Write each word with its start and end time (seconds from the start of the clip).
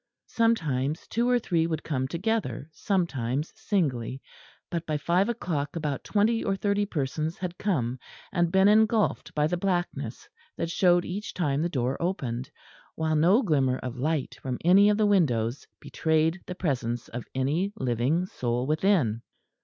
Sometimes 0.25 1.05
two 1.07 1.29
or 1.29 1.37
three 1.37 1.67
would 1.67 1.83
come 1.83 2.07
together, 2.07 2.67
sometimes 2.73 3.53
singly; 3.55 4.19
but 4.71 4.83
by 4.87 4.97
five 4.97 5.29
o'clock 5.29 5.75
about 5.75 6.03
twenty 6.03 6.43
or 6.43 6.55
thirty 6.55 6.87
persons 6.87 7.37
had 7.37 7.59
come 7.59 7.99
and 8.31 8.51
been 8.51 8.67
engulfed 8.67 9.35
by 9.35 9.45
the 9.45 9.57
blackness 9.57 10.27
that 10.57 10.71
showed 10.71 11.05
each 11.05 11.35
time 11.35 11.61
the 11.61 11.69
door 11.69 12.01
opened; 12.01 12.49
while 12.95 13.15
no 13.15 13.43
glimmer 13.43 13.77
of 13.77 13.95
light 13.99 14.35
from 14.41 14.57
any 14.65 14.89
of 14.89 14.97
the 14.97 15.05
windows 15.05 15.67
betrayed 15.79 16.41
the 16.47 16.55
presence 16.55 17.07
of 17.09 17.25
any 17.35 17.71
living 17.77 18.25
soul 18.25 18.65
within. 18.65 19.21